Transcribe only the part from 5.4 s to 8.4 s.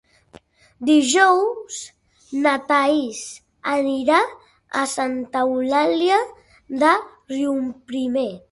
Eulàlia de Riuprimer.